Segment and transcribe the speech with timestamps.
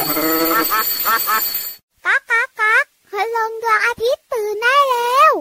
[0.00, 5.32] ก๊ากก๊ากก๊ากคืลงดวงอาทิตย์ตื่นได้แล้ว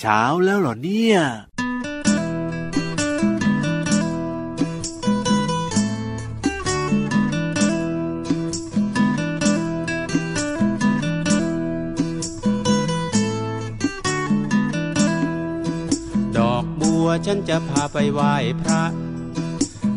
[0.00, 1.18] เช้าแล้วเหรอเนี่ย
[16.38, 18.82] ดอกบัวฉันจะพาไปไหว้พระ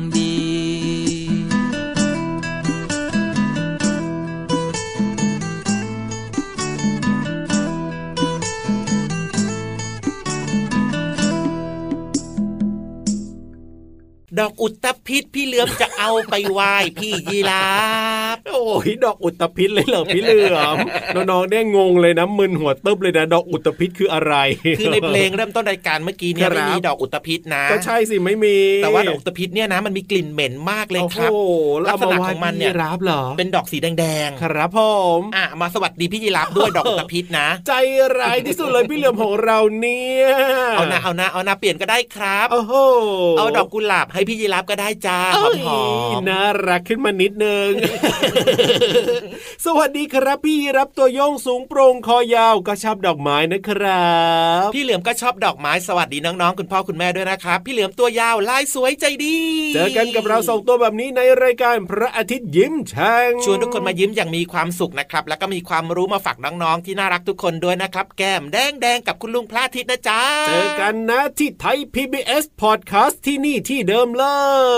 [14.37, 17.65] ดอกอุตตพิษพี่เหลือมจะเอาไปไหว้พี่ยีรา
[18.51, 20.77] โอ้ยดอกอุตตพิษเลยเหรอพี่เหลือม
[21.15, 24.33] น้องๆเนี่ยงงเลยนะมึนหัวตึ๊บเลยนะดอกอุตตพิษคืออะไร
[24.79, 31.51] คือในเพลงเริ่มต้นรายการเมื่อกี้เนี่ยครับไม่มีดอกอุตตพิษนะ ก็ใช่สิไม่มี แต่ว่าดอกอุตตพิษเนี่ยนะมันมีกลิ่นเหม็นมากเลยครับโอ้โห
[31.85, 34.79] ลักษณะของมันเนี่ยอาาไหว้พี่รับเหรอเป็นดอกสีแดงครับผ
[35.19, 37.73] มๆอะมาสวัสดีพี่ยีราฟด้วยดอกอุตตพิษนะ ใจ
[38.19, 40.25] ร้ายที่สุดเลยพี่เหลือมของเราเนี่ย
[40.77, 42.73] เอานะเอานะเอานะเปลี่ยนก็ได้ครับโอ้โห
[43.37, 45.81] เอาดอกกุหลาบให้พี่ยีราฟก็ได้จ้าหเอ้อยมหอ
[46.19, 47.69] มน่ารักขึ้นมานิดนึง
[49.65, 54.11] สวัสดีครับพี่รับตัวโยงสูงโปร่งคอยาวก็ชอบดอกไม้นะครั
[54.65, 59.37] บ พี่เหลือมก็ชอบดอกไม้สวัสดีน้องๆ คุณพ่อคุณแม่ด้วยนะครับ พี่เหลือมตัวยาวลายสวยใจดี
[59.75, 74.23] เจอกันกับเราสองตัวแบบนี้ในรายการพระอาทิตย์ยิ้มแฉ่งชวนทุกคนมายิ้มอย่างมีความสุขนะครับ แล้วก็มีความรู้มาฝากน้องๆ ที่น่ารักทุกคนด้วยนะครับ แก้มแดงแดงๆกับคุณลุงพระอาทิตย์นะจ๊ะเจอกันนะที่ไทย PBS Podcast ที่นี่ที่เดิมเล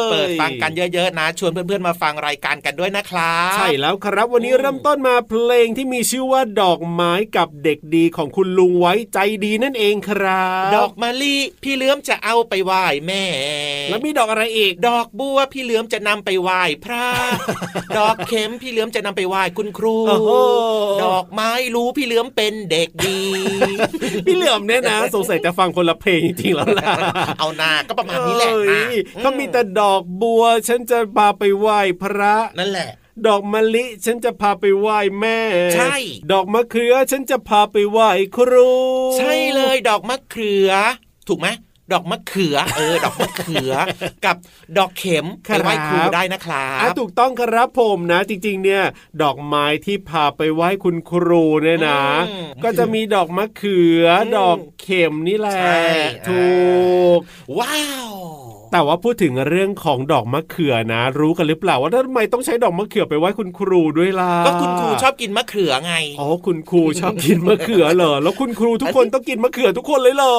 [0.07, 13.23] ย เปิดฟังกันเยอะๆนะ ชวนเพื่อนๆมาฟังรายการกันด้วยนะครับใช่แล้วครับวันนี้อืมเริ่มต้นมาเพลงที่มีชื่อว่าดอกไม้กับเด็กดีของคุณลุงไว้ใจดีนั่นเองครับ ดอกมะลิพี่เหลือมจะเอาไปไหว้แม่
[13.89, 17.07] แล้วมีดอกอะไรอีก ดอกบัวพี่เหลือมจะนำไปไหว้พระ
[17.97, 20.29] ดอกเข็มพี่เหลือมจะนำไปไหว้คุณครูโอ้โห
[21.03, 23.21] ดอกไม้รู้พี่เหลือมเป็นเด็กดี
[24.25, 26.93] พี่เหลือมเนี่ยนะสงสัยจะฟังคนละเพลงจริงๆแล้วล่ะ
[27.39, 32.91] เอานาก็ประมาณนี้แหละเอ้นะยเขามีแต่ดอกบัวฉันจะพาไปไหว้พระนั่นแหละ
[33.27, 35.39] ดอกมะลิฉันจะพาไปไหว้แม่
[35.75, 35.95] ใช่
[36.31, 38.71] ดอกมะเขือฉันจะพาไปไหว้ครู
[39.17, 40.69] ใช่เลยดอกมะเขือ
[41.27, 41.49] ถูกไหม
[41.93, 43.71] ดอกมะเขือเออ ดอกมะเขือ
[44.25, 44.35] กับ
[44.77, 48.83] ดอกเข็มไปไหว้ครูได้นะครัอะบถูกต้องครับผมนะ จริง ๆ เนี่ย
[49.21, 55.79] ดอกไม้ที่พาไปไหว้คุณครูเนี่ยนะอืมก็จะมีดอกมะเขืออมดอกเข็มนี่แหละใช่
[56.29, 56.47] ถู
[57.17, 57.19] ก
[57.57, 58.13] ว้าว
[58.75, 70.37] แต่ว่าพูดถึงเรื่องของดอกมะเขือนะ รู้กันหรือเปล่าว่าทำไมต้องใช้ดอกมะเขือไปไหว้คุณครูด้วยล่ะก็คุณครูชอบกินมะเขือไงอ๋อคุณครูชอบกินมะเขือเหรอแล้วคุณครูทุกคนต้องกินมะเขือทุกคนเลยเหรอ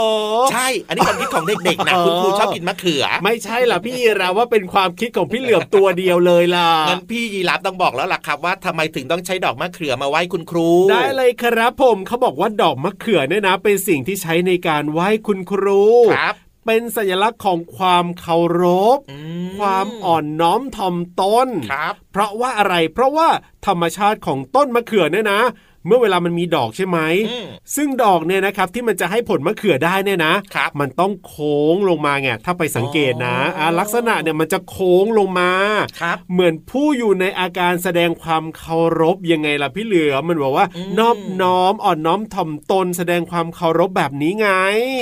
[0.52, 15.82] ใช่ อันนี้ความคิดของเด็กๆนะอ๋อคุณครูชอบกินมะเขือ ไม่ใช่ล่ะพี่เราว่าเป็นความคิดของพี่เหลือมตัวเดียวเลยล่ะงั้นพี่ยีรับต้องบอกแล้วล่ะครับว่าทำไมถึงต้องใช้ดอกมะเขือมาไหว้คุณครู ได้เลยครับผมเขาบอกว่าดอกมะเขือเนี่ยนะ เป็นสิ่งที่ใช้ในการไหว้คุณครู
[16.16, 16.34] ครับ
[16.66, 18.64] เป็นสัญลักษณ์ของความเคาร
[18.96, 19.18] พอื
[19.58, 23.28] ความอ่อนน้อมถ่อมตนครับเพราะว่าอะไรเพราะว่า
[23.66, 25.40] ธรรมชาติของต้นมะเขือเนี่ยนะ
[25.86, 26.98] เมื่อเวลามันมีดอกใช่ไหม
[27.30, 27.46] อืม
[27.76, 35.50] ซึ่งดอกเนี่ยนะครับที่มันจะให้ผลมะเขือได้เนี่ยนะครับมันต้องโค้งลงมาไงถ้าไปสังเกตนะอ๋ออ่าลักษณะเนี่ยมันจะโค้งลงมา
[36.00, 44.48] ครับเหมือนผู้อยู่ในอาการแสดงความเคารพยังไงล่ะพี่เหลือมันบอกว่าอืมนอบน้อมอ่อนน้อมถ่อมตนแสดงความเคารพแบบนี้ไง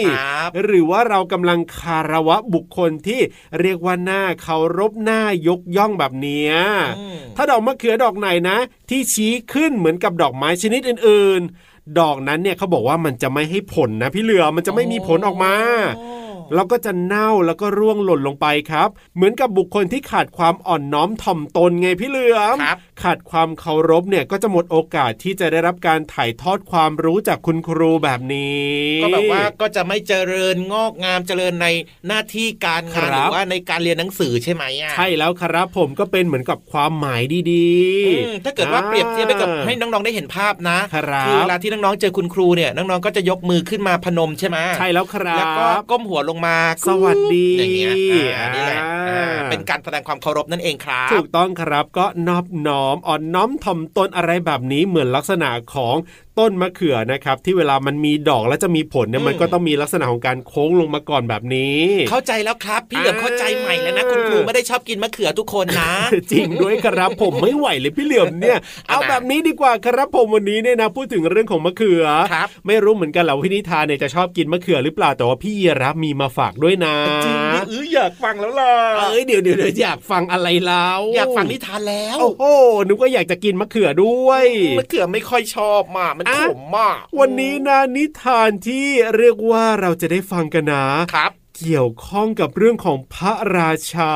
[0.09, 3.21] ครับหรือว่าเรากำลังคารวะบุคคลที่
[3.61, 6.53] เรียกว่าหน้าเคารพหน้ายกย่องแบบเนี้ย
[6.99, 8.59] อืมถ้าดอกมะเขือดอกไหนนะ
[8.91, 15.55] ที่ชี้ขึ้นเหมือนกับดอกไม้ชนิดอื่นๆ ดอกนั้นเนี่ยเขาบอกว่ามันจะไม่ให้ผลนะพี่เหลือมันจะไม่มีผลออกมา
[15.99, 16.23] อ๋อ
[16.55, 28.73] แล้วก็จะเน่าแล้วก็ร่วงหล่นลงไปครับ เหมือนกับบุคคลที่ขาดความอ่อนน้อมถ่อมตนไงพี่เหลือมครับ ขาดความเคารพเนี่ยก็จะหมดโอกาสที่จะได้รับการถ่ายทอดความรู้จากคุณครูแบบนี้
[29.03, 31.67] ก็แบบว่าก็จะไม่เจริญงอกงามเจริญใน
[32.07, 37.23] หน้าที่การครังานบหรือว่าในการเรียนหนังสือใช่ไหมอะใช่แล้วครับผมก็เป็นเหมือนกับความหมาย
[37.53, 37.77] ดี
[38.07, 46.57] อืมถ้าเกิดว่าเปรียบเทียบไปกับให้น้องๆได้เห็นภาพนะครับอเวลาที่น้องๆเจอคุณครูเนี่ยน้องๆก็จะยกมือขึ้นมาพนมใช่ไหมใช่แล้วครับแล้วก็ก้มหัวลงมา
[46.89, 47.95] สวัสดีอย่างเงี้ย
[48.37, 55.95] อ่านี่แหละอ่าอ่าเป็นการแสดงความเคารพนั่นเองครับถูกต้องครับก็นอบน้อมอ่อนน้อมถ่อมตนอะไรแบบนี้เหมือนลักษณะของ
[56.39, 61.81] ต้นมะเขือนะครับที่เวลามันมีดอกแล้วจะมีผลเนี่ยมันก็ต้องมีลักษณะของการโค้งลงมาก่อนแบบนี้
[62.11, 65.93] เข้าใจแล้วครับ พี่เหลือมเข้าใจใหม่แล้วนะคุณครูไม่ได้ชอบกินมะเขือทุกคนนะ
[66.33, 68.59] จริงด้วยครับผมไม่ไหวเลยพี่เหลือมเนี่ย
[68.89, 76.95] เอาเอานะแบบนี้ดีกว่าครับผมวันนี้เนี่ยนะพูดถึงเรื่องของมะเขือครับไม่รู้เหมือนกันแหละว่าพี่นิทานเนี่ยจะชอบกินมะเขือหรือเปล่าแต่ว่าพี่ยีรับมีมาฝากด้วยนะ
[77.25, 82.43] จริงดิเอออยากฟังแล้วล่ะเอ้ยเดี๋ยวเดี๋ยวเดี๋ยวอยากฟังอะไรแล้วอยากฟังนิทานแล้วโอ้โห
[82.89, 84.45] นึกว่าอยากจะกินมะเขือด้วย
[84.79, 88.87] มะเขือไม่ค่อยชอบมากมันอะขมมาก วันนี้นะนิทานที่
[89.17, 94.13] เรียกว่าเราจะได้ฟังกันนะครับ เกี่ยวข้องกับเรื่องของพระราชา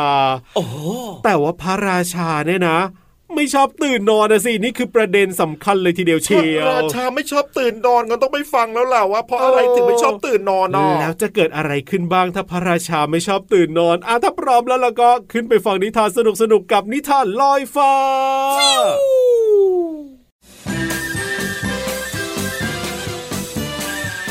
[0.56, 0.76] โอ้โห
[1.24, 2.80] แต่ว่าพระราชาเนี่ยนะ
[3.34, 16.18] ไม่ชอบตื่นนอนนะสิ นี่คือประเด็นสำคัญเลยทีเดียวเชียวราชาไม่ชอบตื่นนอนก็ต้องไปฟังแล้วล่ะว่าเพราะอะไรถึงไม่ชอบตื่นนอนเนาะแล้วจะเกิดอะไรขึ้นบ้างถ้าพระราชาไม่ชอบตื่นนอนอะถ้าพร้อมแล้วเราก็ขึ้นไปฟังนิทานส
[16.52, 17.92] นุกๆกับนิทานลอยฟ้า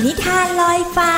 [0.05, 1.13] นิทานลอยฟ้า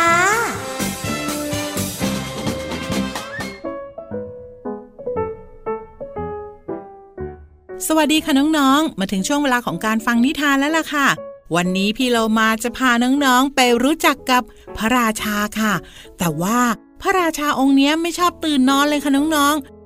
[7.87, 11.07] สวัสดีค่ะน้องๆ มาถึงช่วงเวลาของการฟังนิทานแล้วล่ะค่ะ
[11.55, 14.43] วันนี้พี่เรามาจะพาน้องๆ ไปรู้จักกับ
[14.77, 15.73] พระราชาค่ะ
[16.17, 16.59] แต่ว่า
[17.01, 19.76] พระราชาองค์นี้ไม่ชอบตื่นนอนเลยค่ะน้องๆ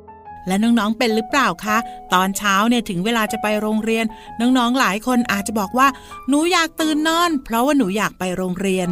[0.47, 1.77] และน้องๆ เป็นหรือเปล่าคะ
[2.13, 4.05] ตอนเช้าเนี่ยถึงเวลาจะไปโรงเรียน
[4.39, 5.87] น้องๆ หลายคนอาจจะบอกว่า
[6.29, 8.89] หนูอยากตื่นนอน เพราะว่าหนูอยากไปโรงเรียน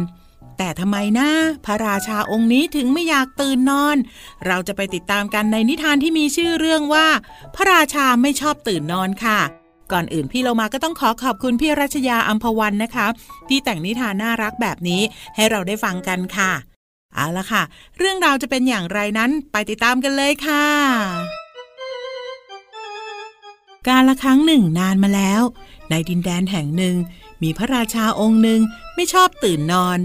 [0.58, 1.30] แต่ทำไมนะ
[1.64, 3.96] พระราชาองค์นี้ถึงไม่อยากตื่นนอน
[4.46, 7.06] เราจะไปติดตามกันในนิทานที่มีชื่อเรื่องว่า
[7.54, 9.40] พระราชาไม่ชอบตื่นนอนค่ะ
[9.92, 13.06] ก่อนอื่นพี่เรามาก็ต้องขอขอบคุณพี่รัชยาอัมพวันนะคะ
[13.48, 15.02] ที่แต่งนิทานน่ารักแบบนี้
[15.36, 16.52] ให้เราได้ฟังกันค่ะ
[17.14, 17.62] เอาละค่ะ
[17.98, 21.39] เรื่องราวจะเป็นอย่างไรนั้นไปติดตามกันเลยค่ะ
[23.88, 25.42] การละครั้งหนึ่งนานมาแล้ว
[25.90, 26.96] ในดินแดนแห่งหนึ่ง
[27.42, 28.60] มีพระราชาองค์หนึ่ง
[28.94, 29.98] ไม่ชอบตื่นนอน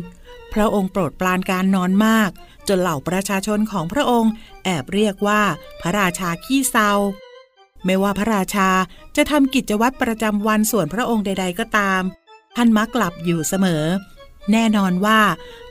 [0.54, 2.30] พระองค์โปรดปรานการนอนมาก
[2.68, 4.32] จนเหล่าประชาชนของพระองค์
[4.64, 5.42] แอบเรียกว่า
[5.82, 6.92] พระราชาขี้เศร้า
[7.86, 8.70] ไม่ว่าพระราชา
[9.16, 12.02] จะทำกิจวัตรประจำวันส่วนพระองค์ใด ๆ ก็ตาม
[12.56, 13.86] ท่านมักหลับอยู่เสมอ
[14.52, 15.20] แน่นอนว่า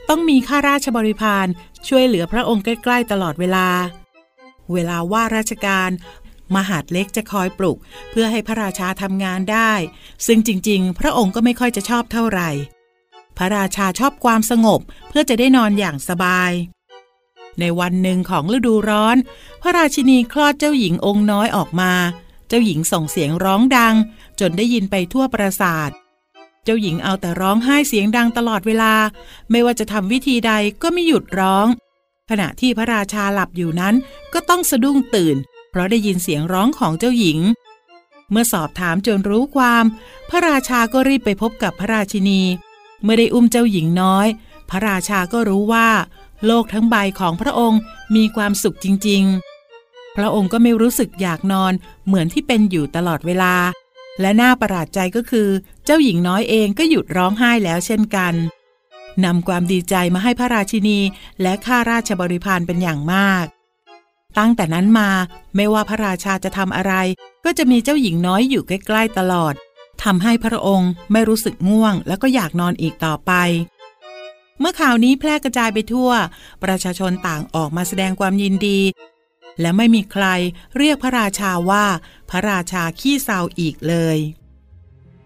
[0.09, 1.47] ต้องมีข้าราชบริพาร
[1.87, 3.67] ช่วยเหลือพระองค์ใกล้ ๆ ตลอดเวลา
[4.73, 5.89] เวลาว่าราชการ
[6.55, 7.77] มหาดเล็กจะคอยปลุก
[8.11, 9.71] เพื่อให้พระราชาทำงานได้
[10.27, 12.49] ซึ่งจริง ๆ พระองค์ก็ไม่ค่อยจะชอบเท่าไหร่
[13.37, 16.51] พระราชาชอบความสงบเพื่อจะได้นอนอย่างสบาย
[17.59, 19.17] ในวันหนึ่งของฤดูร้อน
[19.61, 21.93] พระราชินีคลอดเจ้าหญิงองค์น้อยออกมา
[22.47, 23.95] เจ้าหญิงส่งเสียงร้องดัง
[24.39, 25.89] จนได้ยินไปทั่วปราสาท
[26.63, 28.93] เจ้าหญิงเอาแต่ร้องไห้เสียงดังตลอดเวลา
[29.51, 30.51] ไม่ว่าจะทำวิธีใด
[30.81, 31.67] ก็ไม่หยุดร้อง
[32.29, 33.95] ขณะที่พระราชาหลับอยู่นั้น
[34.33, 35.37] ก็ต้องสะดุ้งตื่น
[35.75, 37.39] เพราะได้ยินเสียงร้องของเจ้าหญิง
[38.31, 39.83] เมื่อสอบถามจนรู้ความ
[40.29, 42.41] พระราชาก็รีบไปพบกับพระราชินี
[43.03, 44.27] เมื่อได้อุ้มเจ้าหญิงน้อย
[44.69, 45.89] พระราชาก็รู้ว่า
[46.45, 47.79] โลกทั้งใบของพระองค์
[48.15, 49.23] มีความสุขจริง
[49.71, 51.73] ๆ พระองค์ก็ไม่รู้สึกอยากนอน
[52.05, 53.55] เหมือนที่เป็นอยู่ตลอดเวลา
[54.21, 55.49] และน่าประหลาดใจก็คือ
[55.85, 58.33] เจ้าหญิงน้อยเองก็หยุดร้องไห้แล้วเช่นกัน
[59.25, 60.99] นำความดีใจมาให้พระราชินี
[61.41, 63.45] และข้าราชบริพารเป็นอย่างมาก
[64.37, 65.09] ตั้งแต่นั้นมา
[65.55, 66.93] ไม่ว่าพระราชาจะทำอะไร
[67.45, 69.53] ก็จะมีเจ้าหญิงน้อยอยู่ใกล้ๆตลอด
[70.03, 73.31] ทำให้พระองค์ไม่รู้สึกง่วง แล้วก็อยากนอนอีกต่อไป
[74.59, 76.11] เมื่อข่าวนี้แพร่กระจายไปทั่ว
[76.63, 78.79] ประชาชนต่างออกมาแสดงความยินดี
[79.61, 80.25] และไม่มีใคร
[80.77, 81.85] เรียกพระราชาว่า
[82.29, 84.17] พระราชาขี้เศร้าอีกเลย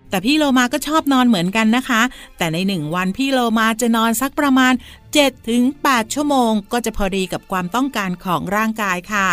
[0.09, 2.01] แต่พี่โลมาก็ชอบนอนเหมือนกันนะคะ
[2.37, 4.73] แต่ในหนึ่งวันพี่โลมาจะนอนสักประมาณ
[5.11, 9.29] 7-8ถึง8ชั่วโมง ก็จะพอดีกับความต้องการของร่างกายค่ะ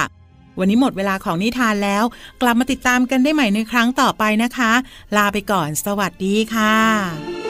[0.59, 2.04] วันนี้หมดเวลาของนิทานแล้ว
[2.42, 4.73] กลับมาติดตามกันได้ใหม่ในครั้งต่อไปนะคะ
[5.16, 7.46] ลาไปก่อน สวัสดีค่ะ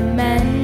[0.00, 0.59] Man.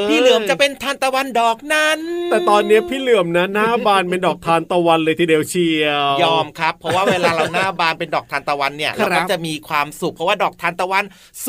[0.08, 11.04] พี่เหลือมจะเป็นทานตะวันดอกนั้น แต่ตอนนี้พี่เหลือมนะหน้าบานเป็นดอกทานตะวันเลยทีเดียวเชียวยอมครับ เพราะว่าเวลาเราหน้าบานเป็นดอกทานตะวันเนี่ยครัเราบก็จะมีความสุข เพราะว่าดอกทานตะวัน
[11.46, 11.48] ส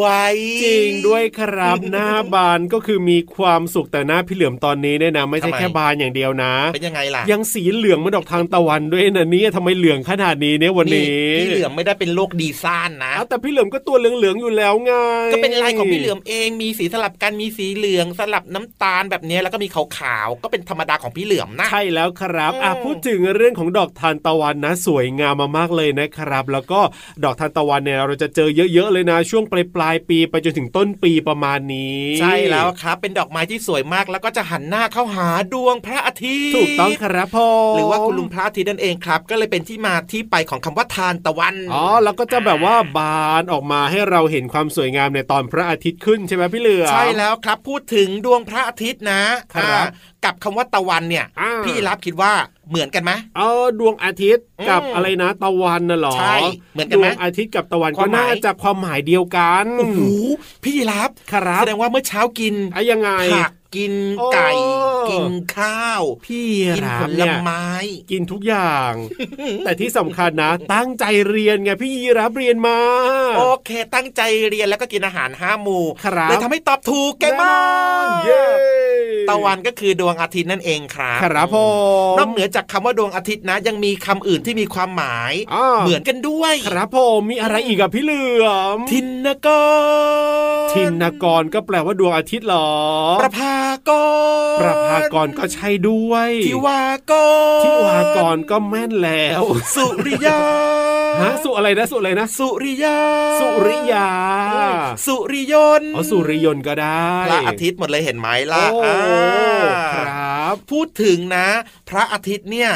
[0.00, 14.92] วยจริงด้วยครับหน้าบานก็คือมีความสุขแต่หน้าพี่เหลือมตอนนี้เนี่ยนะไม่ใช่ทำไมแค่บานอย่างเดียวนะเป็นยังไงล่ะยังสีเหลืองเหมาดอกทานตะวันด้วยนะเนี่ยทำไมเหลืองขนาดนี้เนี่ยวันนี้พี่เหลือมไม่ได้เป็นโรคดีซ่านนะอ้าวแต่พี่เหลือมก็ตัวเหลืองๆอยู่แล้วไง
[15.32, 26.80] ก็เป็นลายของพี่เหลือมเองมีสีสลับกันมีสีเหลืองสลับน้ำตาลแบบนี้แล้วก็มีขาวๆก็เป็นธรรมดาของพี่เหลือมนะ ใช่แล้วครับอะอืมพูดถึงเรื่องของดอกทานตะวันนะ สวยงามมามากเลยนะครับ แล้วก็
[27.24, 49.22] ดอกทานตะวันเนี่ยเราจะเจอเยอะๆเลยนะ ช่วงปลายปลายๆปีไปจนถึงต้นปีประมาณนี้ ใช่แล้วครับ เป็นดอกไม้ที่สวยมากแล้วก็จะหันหน้าเข้าหาดวงพระอาทิตย์ถูกต้องครับพ่อหรือว่าคุณลุงพระอาทิตย์นั่นเองครับ ก็เลยเป็นที่มาที่ไปของคำว่าทานตะวันอ๋อแล้วก็จะแบบว่าบานออกมาให้เราเห็นความสวยงามในตอนพระอาทิตย์ขึ้นใช่ไหมพี่เหลือมใช่แล้วครับ พูดถึงดวงพระอาทิตย์นะ
[49.54, 52.32] ครับอ่ากับคำว่าตะวันเนี่ยอ่าพี่รับคิดว่า
[52.70, 56.36] เหมือนกันไหมเออดวงอาทิตย์กับอืมอะไรนะตะวันน่ะเหรอใช่
[56.72, 60.00] เหมือนกันไหมดวงอาทิตย์กับตะวันคก็วามหมายน่าจะความหมายเดียวกันโอ้โห
[60.64, 64.50] พี่รับครับแสดงว่าเมื่อเช้ากินอะยังไงผัก กินโอ้ไก่
[65.10, 65.26] กิน
[65.56, 67.68] ข้าว พี่กินราผมลเนี่ยไม้
[68.10, 68.92] กินทุกอย่าง
[69.64, 72.78] แต่ที่สำคัญนะ ตั้งใจเรียนไงพี่ยีรับเรียนมา
[73.38, 77.56] โอเค ตั้งใจเรียนแล้วก็กินอาหารห้าหมู่ครับเลยทำให้ตอบถูกเก่งมา
[78.04, 78.44] กเย้
[79.28, 81.56] ตะวันก็คือดวงอาทิตย์นั่นเองครับครับผ
[82.12, 92.70] มนอกเหนือจากคำว่าดวงอาทิตย์นะ ยังมีคำอื่นที่มีความหมายอ่าเหมือนกันด้วย ครับผมมีอะไรอีกอะพี่เหลือมทินนกรทินกรก็แปลว่าดวงอาทิตย์เหรอ
[93.20, 97.12] ประภากรประภากรก็ใช่ด้วยทิวาก
[97.60, 99.42] รทิวากรก็แม่นแล้ว
[99.74, 100.40] สุริยา
[101.22, 102.98] ฮะสุอะไรนะสุอะไรนะ สุริยา
[103.40, 104.08] สุริยา
[105.06, 109.00] สุริยนต์อ๋อสุริยนต์ก็ได้พระอาทิตย์หมดเลยเห็นไหมล่ะโอ้อ่า
[109.94, 111.46] ครับ พูดถึงนะ
[111.88, 112.70] พระอาทิตย์เนี่ย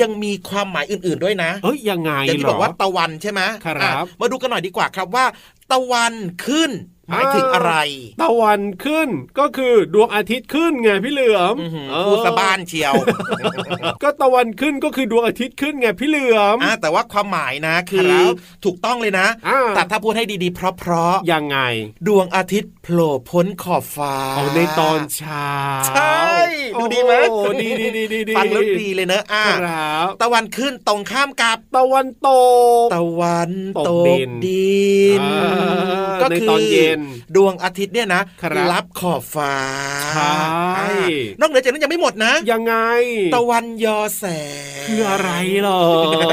[0.00, 5.24] ยังมีความหมายอื่น ๆด้วยนะ เอ้ยยังไงอย่างที่เหรบอกว่าตะวันใช่ไหมครับอะมาดูกันหน่อยดีกว่าครับว่า
[5.70, 6.12] ตะวัน
[6.46, 6.70] ขึ้น
[7.10, 7.72] หมายถึงอะไร
[8.22, 9.08] ตะวันขึ้น
[9.38, 12.94] ก็คือดวงอาทิตย์ขึ้นไงพี่เหลือมอื้อหือเออพูดสะบ้านเชียว
[14.02, 18.32] ก็ตะวันขึ้นก็คือดวงอาทิตย์ขึ้นไงพี่เหลือมอะแต่ว่าความหมายนะคือครับ
[18.64, 20.60] ถูกต้องเลยนะอ่าแต่ถ้าพูดให้ดีๆ เพ
[20.90, 25.50] ราะยังไงๆดวงอาทิตย์โผล่พ้นขอบฟ้าเอาในตอนเช้า
[25.88, 26.26] ใช่
[26.80, 32.28] ดูดีไหมโอ้ดีดีดีดีดีฟังแล้วดีเลยเนอะอะครับตะวันขึ้นตรงข้ามกับตะวันต
[32.84, 36.95] กตะวันตตกกดินดินอ่าก็ในคือตอนเย็น
[37.36, 39.54] ดวงอาทิตย์เนี่ยนะครับรับขอบฟ้า
[40.14, 40.30] ใช่
[40.78, 40.88] อ่า
[41.40, 42.74] นอกเหนือจากนั้นยังไม่หมดนะ ยังไง
[43.34, 44.24] ตะวันยอแส
[44.82, 45.30] งคืออะไร
[45.62, 45.82] เหรอ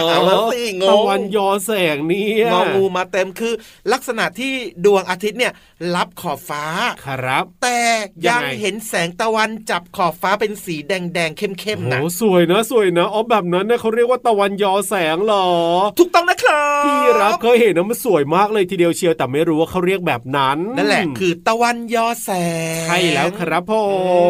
[0.09, 3.53] เอาแล้วสิงงตะวันยอแสงเนี่ยงองูมาเต็มคือ
[3.93, 4.53] ลักษณะที่
[4.85, 5.53] ดวงอาทิตย์เนี่ย
[5.95, 6.63] รับขอบฟ้า
[7.05, 7.79] ครับ แต่
[8.27, 15.47] ยัยังงไงเห็นแสงตะวันจับขอบฟ้าเป็นสีแดงๆเข้มๆนะโอ้สวยนะสวยนะอ๋อแบบนั้นเนี่ยเขาเรียกว่าตะวันยอแสงเหรอ
[15.99, 22.29] ถูกต้องนะครับพี่รับเคยเห็นนะมันสวยมากเลยทีเดียวเชียวแต่ไม่รู้ว่าเขาเรียกแบบนั้นนั่นแหละคือตะวันยอแส
[22.83, 23.73] งใช่แล้วครับผ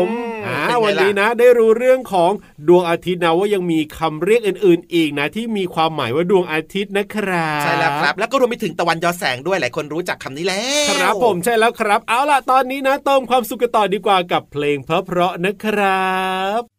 [0.05, 2.31] มอืมอ่าเป็นไงล่ะวันนี้นะ ได้รู้เรื่องของ
[2.67, 16.13] ดวงอาทิตย์นะว่ายังมีคำเรียกอื่น ๆ อีกนะ ที่มีความหมายว่าดวงอาทิตย์นะครับใช่แล้วครับ แล้วก็รวมไปถึงตะวันยอแสงด้วยหลายคนรู้จักคำนี้แล้วครับผมใช่แล้วครับ เอาล่ะตอนนี้นะเติมความสุขกันต่อดีกว่ากับเพลงเพราะๆนะครั
[16.59, 16.72] บ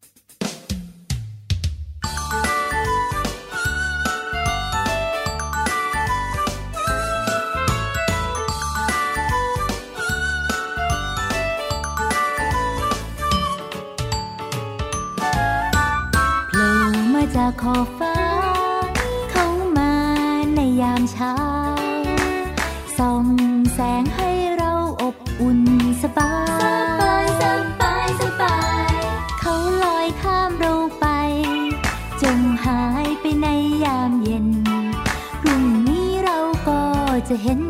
[17.63, 18.17] ขอบฟ้า
[19.31, 19.47] เข้า
[19.79, 19.93] มา
[20.55, 21.35] ในยามเช้า
[22.99, 23.27] ส่อง
[23.75, 24.73] แสงให้เรา
[25.03, 25.61] อบอุ่น
[26.03, 26.35] สบา
[27.23, 27.43] ย ส
[27.81, 28.59] บายสบา
[28.91, 28.93] ย
[29.41, 31.07] เขาลอยข้ามเราไป
[32.23, 33.47] จงหายไปใน
[33.85, 34.47] ยามเย็น
[35.41, 36.83] พรุ่งนี้เราก็
[37.29, 37.61] จะเห็น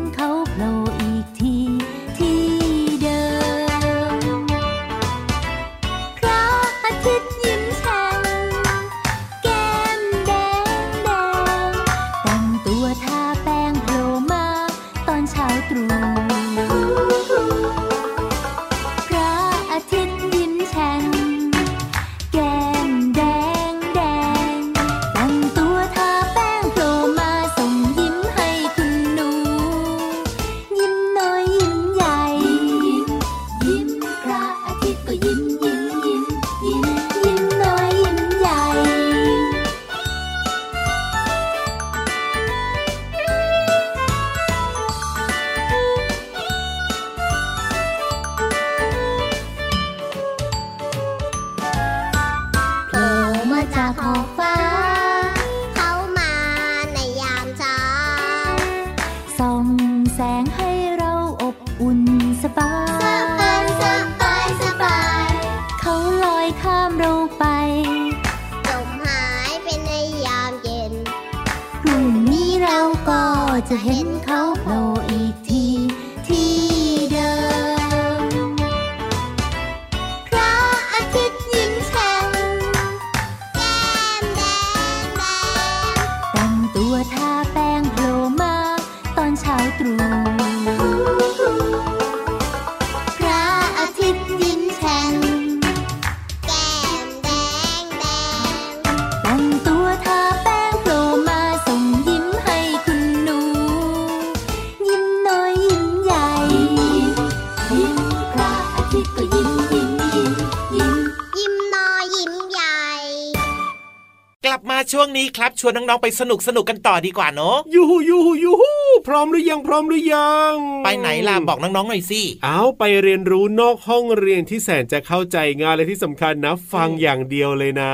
[115.45, 118.71] ช่วงนี้ครับ ชวนน้องๆไปสนุกสนุกกันต่อดีกว่าเนอะยูฮูยูฮูยูฮู
[119.07, 120.53] พร้อมหรือยังพร้อมหรือยัง
[120.83, 127.93] ไปไหนล่ะบอกน้องๆหน่อยสิเอาไปเรียนรู้นอกห้องเรียนที่แสนจะเข้าใจงานและที่สำคัญนะ ฟังอย่างเดียวเลยนะ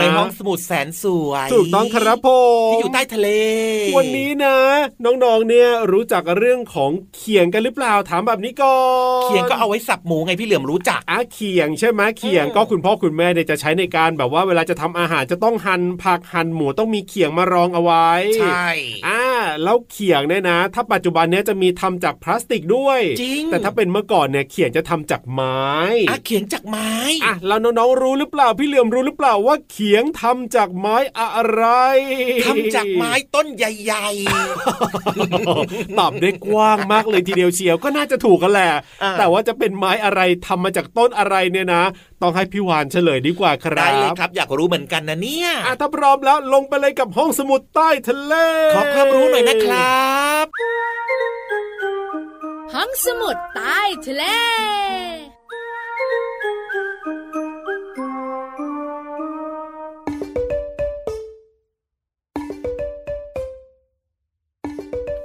[0.00, 2.28] ในห้องสมุดแสนสวยถูกต้องครับผ
[2.68, 3.28] มที่อยู่ใต้ทะเล
[3.96, 4.56] วันนี้นะ
[5.04, 8.76] น้องๆเนี่ยรู้จักเรื่องของเขียงกันหรือเปล่าถามแบบนี้ก่อ
[9.20, 18.08] นเขียงก็เอาไว้สับหมูไงพี่เหลือมรู้จักอะเขียงใช่ไหมเขียงอืมก็คุณพ่อคุณแม่เนี่ยจะใช้ในการแบบว่าเวลาจะทำอาหารจะต้องหั่นผักหั่นหมูต้องมีเขียงมารองเอาไว้
[18.40, 18.66] ใช่
[19.06, 19.22] อ่า
[19.62, 25.62] แล้วเขียงเนี่ยนะ ถ้าปัจจุบันเนี้ยจะมีทำจากพลาสติกด้วยจริงแต่ถ้าเป็นเมื่อก่อนเนี่ยเขียงจะทำจากไม้
[26.08, 26.92] อะเขียงจากไม้
[27.24, 31.64] อะแล้วน้องๆรู้หรือเปล่าพี่เหลื่อมรู้หรือเปล่าว่าเขียงทำจากไม้อะไร
[32.46, 34.08] ทำจากไม้ต้นใหญ่
[35.98, 38.70] ตอบได้กว้างมากเลยทีเดียวเชียวก็น่าจะถูกกันแหละ
[39.02, 41.84] อ่าแต่ว่าจะเป็นไม้อะไรทำมาจากต้นอะไรเนี่ยนะ
[42.22, 48.34] ต้องให้พี่วานเฉลยดีกว่าคๆรัได้เลยบครับ อยากรู้เหมือนกันนะเนี่ยอะถ้าพร้อมแล้วลงไปเลยกับห้องสมุดใต้ทะเล
[48.74, 50.06] ขอความรู้หน่อยนะครั
[50.42, 50.46] บ
[52.74, 54.24] ห้องสมุดใต้ทะเล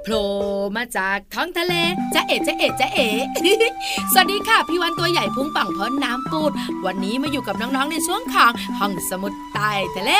[0.02, 1.74] โผล่ มาจากท้องทะเล
[2.14, 3.08] จะเอ๋จะเอ๋จะเอ๋
[4.12, 6.52] สวัสดีค่ะ พี่วันตัวใหญ่พุงป่องพ้นน้ำปูด
[6.86, 10.12] วันนี้มาอยู่กับน้องๆในช่วงของห้องสมุดใต้ทะเล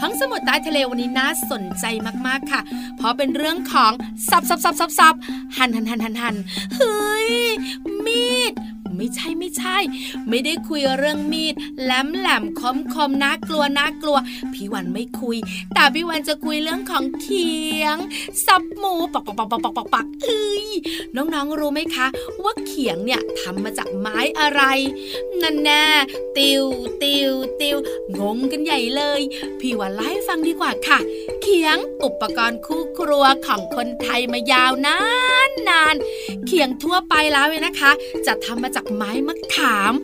[0.00, 1.84] ห้องสมุดใต้ทะเลวันนี้น่าสนใจ
[2.26, 2.60] มากๆค่ะ
[2.96, 3.92] เพราะเป็นเรื่องของ
[4.30, 5.14] สับสับสับสับสับ
[5.56, 6.34] หันหันหันหันหัน
[6.76, 7.30] เฮ้ย
[8.06, 8.52] มีด
[8.96, 9.76] ไม่ใช่ไม่ใช่
[10.28, 14.18] ไม่ได้คุยเรื่องมีดแหลมแหลมคมคมน่ากลัวน่ากลัว
[14.52, 15.36] พี่วันไม่คุย
[15.74, 17.50] แต่พี่วันจะคุยเรื่องของเขี
[17.82, 17.96] ยง
[18.46, 20.66] สับหมูปักปักปักปักปักปักปักเอ้ย
[21.16, 22.06] น้องๆรู้ไหมคะ
[22.42, 24.62] ว่าเขียงเนี่ยทำมาจากไม้อะไร
[25.42, 25.86] นั่นแน่
[26.36, 26.64] ติว
[27.02, 27.76] ติวติว
[28.18, 29.20] งงกันใหญ่เลย
[29.60, 30.98] พี่วันไล่ฟังดีกว่าค่ะ
[31.42, 34.98] เขียงอุปกรณ์คู่ครัวของคนไทยมายาวนา
[35.48, 35.94] นนาน
[36.46, 37.90] เขียงทั่วไปแล้วเนี่ยนะคะ
[38.26, 39.94] จะทำมาจากไม้มะขาม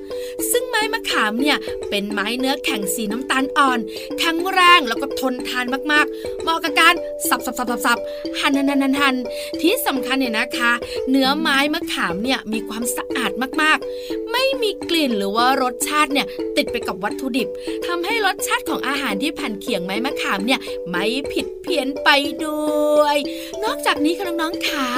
[0.50, 1.56] ซึ่งไม้มะขามเนี่ย
[1.88, 3.78] เป็นไม้เนื้อแข็งสีน้ำตาลอ่อน
[4.18, 6.94] แข็งแรงแล้วก็ทนทานมากๆเหมาะกับการ
[7.28, 7.98] สับสับสับสับสับ
[8.38, 9.14] หั่นหั่นหั่นหั่น
[9.60, 10.72] ที่สำคัญเนี่ยนะคะ
[11.10, 13.30] เนื้อไม้มะขามเนี่ยมีความสะอาด
[13.62, 17.48] มากๆ ไม่มีกลิ่นหรือว่ารสชาติเนี่ยติดไปกับวัตถุดิบ
[17.86, 22.08] ทำให้รสชาติของอาหารที่ผ่านเขียงไม้มะขามเนี่ยไม่ผิดเพี้ยนไป
[22.44, 22.62] ด้
[23.00, 23.16] วย
[23.64, 24.88] นอกจากนี้ค่ะน้องๆขา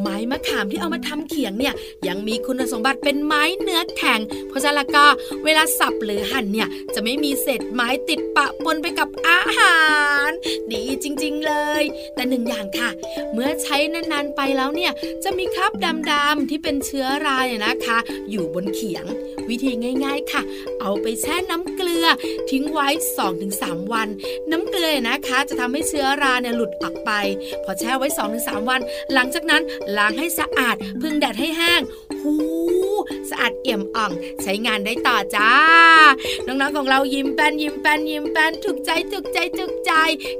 [0.00, 1.74] ไม้มะขามที่เอามาทำเขียงเนี่ย
[2.08, 5.04] ยังมีคุณสมบัติเป็นไม้เนื้อแข็ง เพราะฉะนั้นก็
[5.44, 9.78] เวลาสับหรือหั่นเนี่ยจะไม่มีเศษไม้ติดปะปนไปกับอาหา
[10.28, 10.30] ร
[10.72, 11.82] ดีจริง ๆ เลย
[12.14, 12.90] แต่หนึ่งอย่างค่ะ
[13.32, 14.92] เมื่อใช้นานๆไปแล้วเนี่ย
[15.24, 15.72] จะมีคราบ
[16.10, 17.98] ดำๆที่เป็นเชื้อราเนี่ยนะคะ
[18.30, 19.04] อยู่บนเขียง
[19.48, 19.72] วิธี
[20.04, 20.42] ง่าย ๆค่ะ
[20.80, 22.06] เอาไปแช่น้ำเกลือ
[22.50, 22.88] ทิ้งไว้
[23.40, 24.08] 2-3 วัน
[24.50, 27.10] น้ำเกลือเนี่ยนะคะ จะทำให้เชื้อราเนี่ยหลุดออกไป
[27.64, 28.08] พอแช่ไว้
[28.38, 28.80] 2-3 วัน
[29.12, 29.62] หลังจากนั้น
[29.96, 31.80] ล้างให้สะอาด พึ่งแดดให้แห้ง
[32.24, 32.36] หู
[33.30, 35.50] สะอาดเอี่ยมอ่อง ใช้งานได้ต่อจ้า
[36.46, 39.92] น้องๆของเรายิ้มแป้นยิ้มแป้นยิ้มแป้นถูกใจถูกใจถูกใจ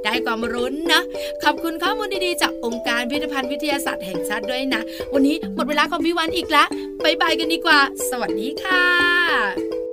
[0.03, 1.01] ได้ความรุ้นะ
[1.43, 4.81] ขอบคุณข้อมูลดีๆ จากองค์การพิพิธภัณฑ์วิทยาศาสตร์แห่งชาติด้วยนะ
[5.13, 6.67] วันนี้หมดเวลาของพี่วันอีกแล้ว
[7.03, 9.84] บายบายกันดีกว่า สวัสดีค่ะ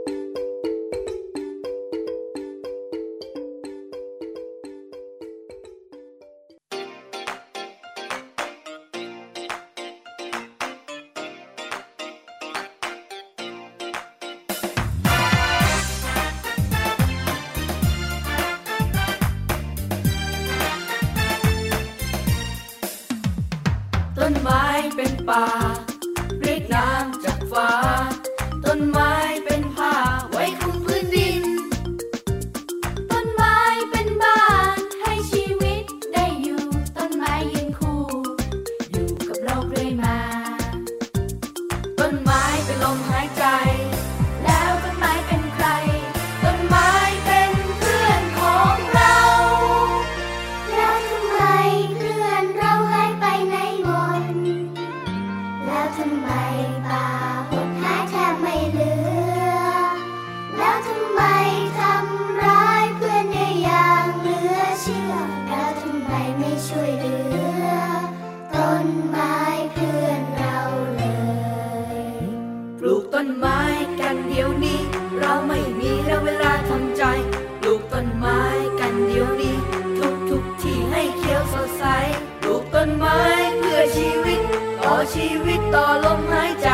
[85.15, 86.69] ชีวิตต่อลมหายใจ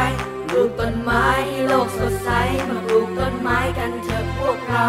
[0.48, 1.26] ปลูกต้นไม้
[1.66, 2.28] โลกสดใส
[2.68, 4.88] มาปลูกต้นไม้กันเถอะพวกเรา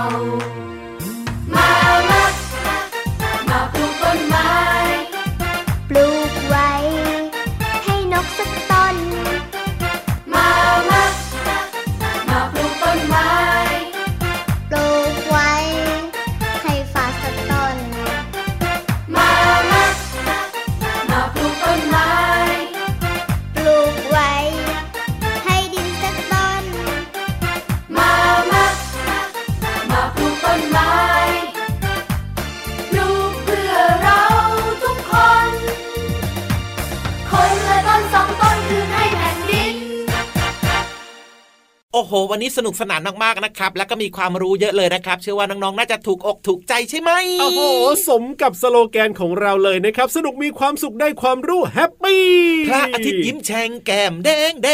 [42.10, 47.62] โอ้โห วันนี้สนุกสนานมากๆนะครับ แล้วก็มีความรู้เยอะเลยนะครับ เชื่อว่าน้องๆน่าจะถูกอกถูกใจใช่ไหมโอ้โห
[48.08, 52.26] สมกับสโลแกนของเราเลยนะครับ สนุกมีความสุขได้ความรู้แฮปปี้
[52.68, 54.70] พระอาทิตย์ยิ้มแฉ่งแก้มแดงแด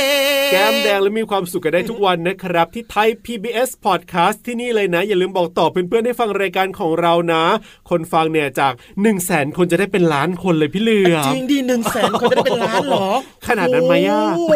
[0.45, 7.43] งแก้มแดงและมีความสุขกันได้ทุกวันนะครับ ที่ไทย PBS Podcast ที่นี่เลยนะ อย่าลืมบอกต่อเพื่อนๆให้ฟังรายการของเรานะ
[7.89, 13.07] คนฟังเนี่ยจาก1นึ่งแสนคนจะได้เป็นล้านคนเลยพี่เหลือมจริงดิหนึ่งแสนคนจะได้เป็นล้านเหรอ
[13.47, 14.53] ขนาดนั้นไหมอะโอ้โห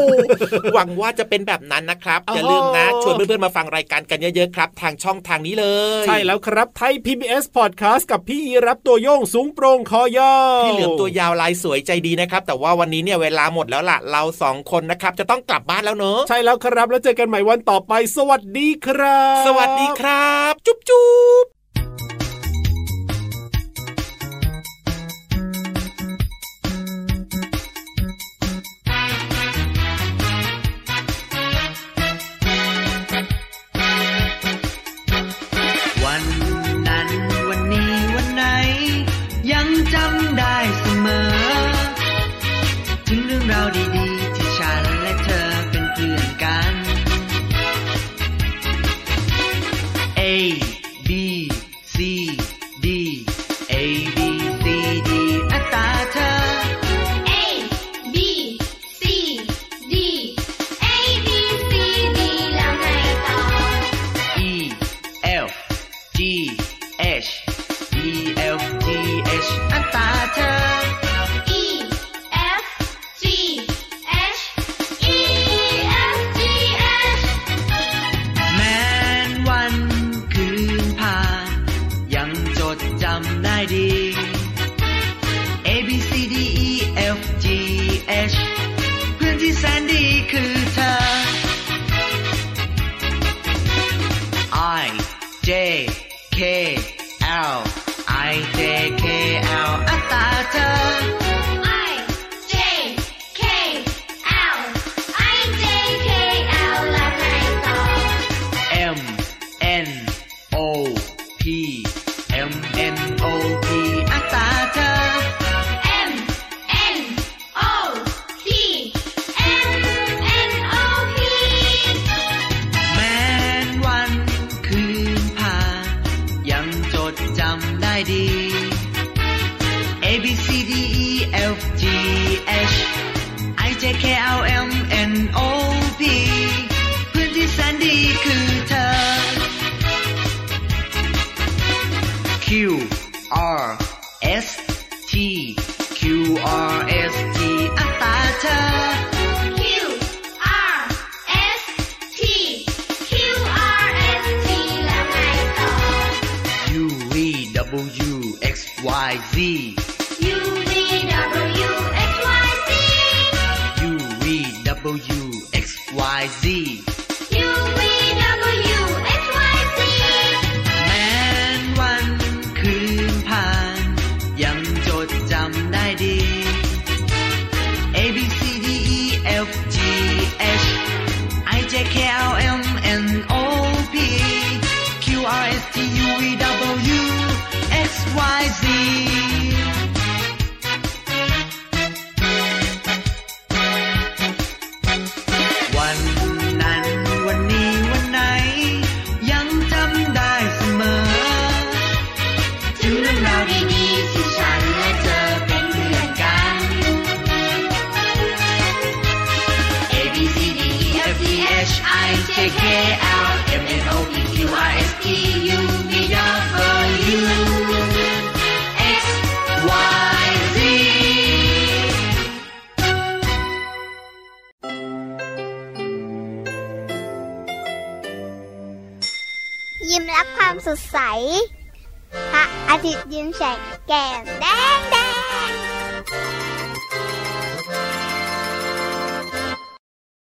[0.73, 5.65] หวังว่าจะเป็นแบบนั้นนะครับอย่าลืมนะ ชวนเพื่อนๆมาฟังรายการกันเยอะๆครับ ทางช่องทางนี้เล
[6.01, 21.09] ย ใช่แล้วครับไทย PBS Podcast กับพี่ยีรับตัวโยงสูงโปร่งคอยาวพี่เหลือมตัวยาวลายสวยใจดีนะครับ แต่ว่าวันนี้เนี่ยเวลาหมดแล้วล่ะเราสองคนนะครับ จะต้องกลับบ้านแล้วเนอะใช่แล้วครับแล้วเจอกันใหม่วันต่อไป สวัสดีครับ สวัสดีครับ จุ๊บจุ๊
[21.43, 21.58] บ